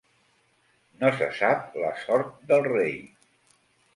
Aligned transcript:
No 1.01 1.11
se 1.19 1.27
sap 1.41 1.77
la 1.83 1.91
sort 2.05 2.33
del 2.53 2.65
rei. 2.71 2.95